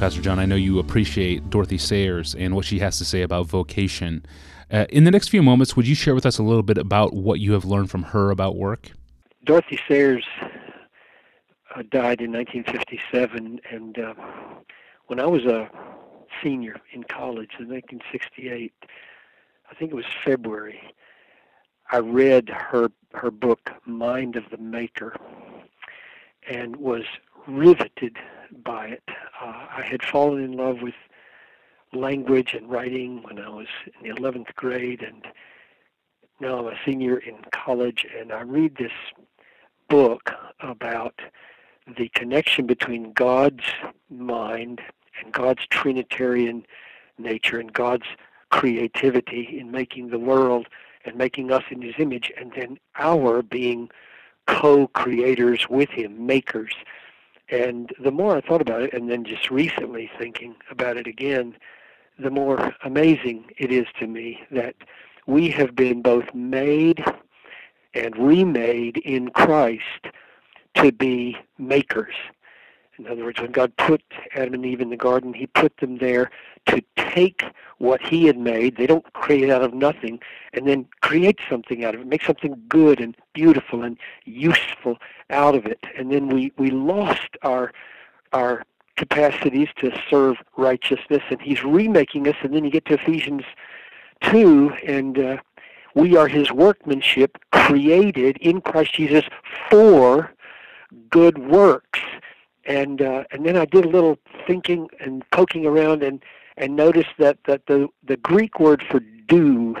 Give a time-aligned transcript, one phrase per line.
[0.00, 3.44] Pastor John, I know you appreciate Dorothy Sayers and what she has to say about
[3.48, 4.24] vocation.
[4.72, 7.12] Uh, in the next few moments, would you share with us a little bit about
[7.12, 8.92] what you have learned from her about work?
[9.44, 14.14] Dorothy Sayers uh, died in 1957, and uh,
[15.08, 15.68] when I was a
[16.42, 18.72] senior in college in 1968,
[19.70, 20.80] I think it was February,
[21.92, 25.14] I read her her book Mind of the Maker,
[26.48, 27.02] and was
[27.46, 28.16] riveted
[28.64, 29.02] by it.
[29.40, 30.94] Uh, I had fallen in love with
[31.92, 35.26] language and writing when I was in the 11th grade, and
[36.40, 38.92] now I'm a senior in college, and I read this
[39.88, 41.20] book about
[41.98, 43.64] the connection between God's
[44.08, 44.80] mind
[45.22, 46.64] and God's Trinitarian
[47.18, 48.06] nature and God's
[48.50, 50.68] creativity in making the world
[51.04, 53.90] and making us in His image, and then our being
[54.46, 56.74] co creators with Him, makers.
[57.50, 61.56] And the more I thought about it, and then just recently thinking about it again,
[62.18, 64.76] the more amazing it is to me that
[65.26, 67.02] we have been both made
[67.94, 70.06] and remade in Christ
[70.74, 72.14] to be makers.
[73.00, 74.02] In other words, when God put
[74.34, 76.30] Adam and Eve in the garden, He put them there
[76.66, 77.42] to take
[77.78, 80.20] what He had made, they don't create out of nothing,
[80.52, 84.98] and then create something out of it, make something good and beautiful and useful
[85.30, 85.78] out of it.
[85.96, 87.72] And then we, we lost our
[88.34, 88.64] our
[88.96, 92.36] capacities to serve righteousness, and He's remaking us.
[92.42, 93.44] And then you get to Ephesians
[94.24, 95.36] 2, and uh,
[95.94, 99.24] we are His workmanship created in Christ Jesus
[99.70, 100.34] for
[101.08, 102.00] good works
[102.64, 106.22] and uh, and then I did a little thinking and poking around and
[106.56, 109.76] and noticed that that the the Greek word for do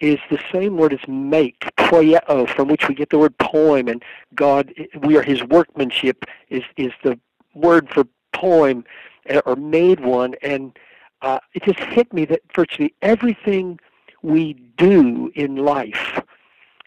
[0.00, 3.88] is the same word as make poieo from which we get the word poem.
[3.88, 4.02] And
[4.34, 7.18] God we are His workmanship is is the
[7.54, 8.84] word for poem
[9.28, 10.34] uh, or made one.
[10.42, 10.78] And
[11.22, 13.78] uh, it just hit me that virtually everything
[14.22, 16.20] we do in life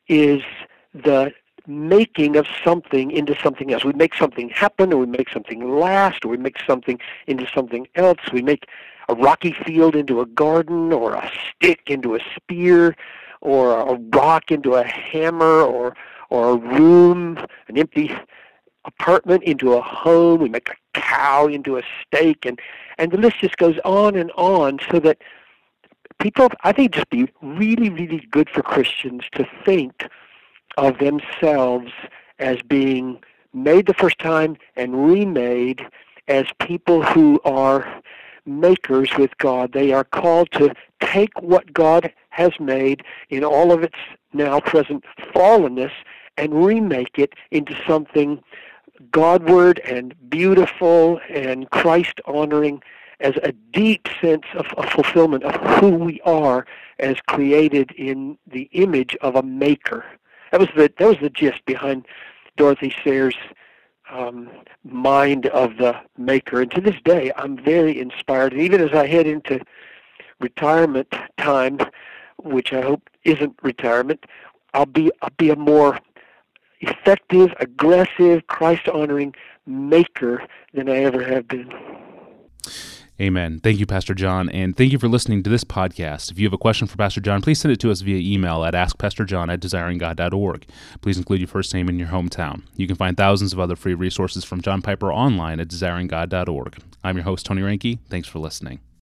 [0.08, 0.42] is
[0.94, 1.34] the
[1.68, 3.84] making of something into something else.
[3.84, 7.88] We make something happen, or we make something last, or we make something into something
[7.96, 8.20] else.
[8.32, 8.68] We make
[9.10, 12.96] a rocky field into a garden, or a stick into a spear,
[13.42, 15.96] or a rock into a hammer, or
[16.30, 17.38] or a room,
[17.68, 18.12] an empty
[18.86, 20.42] apartment into a home.
[20.42, 22.60] We make a cow into a steak, and
[22.98, 24.80] and the list just goes on and on.
[24.92, 25.20] So that
[26.20, 30.08] people, I think, just be really, really good for Christians to think
[30.78, 31.92] of themselves
[32.40, 33.22] as being
[33.54, 35.86] made the first time and remade
[36.28, 38.02] as people who are
[38.46, 39.72] makers with God.
[39.74, 43.98] They are called to take what God has made in all of its
[44.34, 45.92] now present fallenness
[46.38, 48.42] and remake it into something
[49.12, 52.82] Godward and beautiful and Christ honoring
[53.20, 56.66] as a deep sense of, of fulfillment of who we are
[57.00, 60.06] as created in the image of a maker
[60.54, 62.06] that was the that was the gist behind
[62.58, 63.36] Dorothy Sayers'
[64.12, 64.52] um,
[64.84, 66.62] mind of the maker.
[66.62, 68.54] And to this day, I'm very inspired.
[68.54, 69.62] And even as I head into
[70.40, 71.80] retirement time,
[72.38, 74.28] which I hope isn't retirement,
[74.76, 75.98] I'll be I'll be a more
[76.82, 79.34] effective, aggressive, Christ honoring
[79.66, 80.44] maker
[80.76, 81.74] than I ever have been.
[83.24, 83.62] Amen.
[83.64, 86.30] Thank you, Pastor John, and thank you for listening to this podcast.
[86.30, 88.66] If you have a question for Pastor John, please send it to us via email
[88.66, 90.68] at askpastorjohn at desiringgod.org.
[91.00, 92.64] Please include your first name and your hometown.
[92.76, 96.78] You can find thousands of other free resources from John Piper online at desiringgod.org.
[97.02, 98.00] I'm your host, Tony Reinke.
[98.10, 98.82] Thanks for listening.